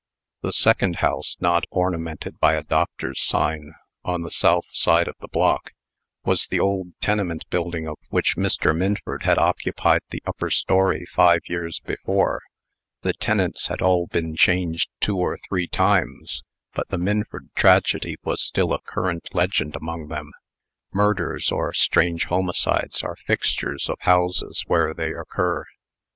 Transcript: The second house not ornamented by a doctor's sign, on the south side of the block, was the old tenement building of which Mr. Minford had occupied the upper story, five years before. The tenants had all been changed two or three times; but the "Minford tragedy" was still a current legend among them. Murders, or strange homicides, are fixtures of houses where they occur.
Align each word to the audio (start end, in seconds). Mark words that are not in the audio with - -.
The 0.41 0.51
second 0.51 0.95
house 0.95 1.37
not 1.41 1.65
ornamented 1.69 2.39
by 2.39 2.53
a 2.55 2.63
doctor's 2.63 3.21
sign, 3.21 3.75
on 4.03 4.23
the 4.23 4.31
south 4.31 4.65
side 4.71 5.07
of 5.07 5.13
the 5.19 5.27
block, 5.27 5.73
was 6.25 6.47
the 6.47 6.59
old 6.59 6.93
tenement 7.01 7.47
building 7.51 7.87
of 7.87 7.99
which 8.09 8.35
Mr. 8.35 8.75
Minford 8.75 9.21
had 9.25 9.37
occupied 9.37 10.01
the 10.09 10.23
upper 10.25 10.49
story, 10.49 11.05
five 11.05 11.41
years 11.45 11.79
before. 11.81 12.41
The 13.03 13.13
tenants 13.13 13.67
had 13.67 13.79
all 13.83 14.07
been 14.07 14.35
changed 14.35 14.89
two 15.01 15.17
or 15.17 15.37
three 15.47 15.67
times; 15.67 16.41
but 16.73 16.87
the 16.89 16.97
"Minford 16.97 17.51
tragedy" 17.53 18.17
was 18.23 18.41
still 18.41 18.73
a 18.73 18.81
current 18.81 19.29
legend 19.35 19.75
among 19.75 20.07
them. 20.07 20.31
Murders, 20.91 21.51
or 21.51 21.71
strange 21.73 22.23
homicides, 22.25 23.03
are 23.03 23.17
fixtures 23.27 23.87
of 23.87 23.99
houses 23.99 24.63
where 24.65 24.95
they 24.95 25.13
occur. 25.13 25.63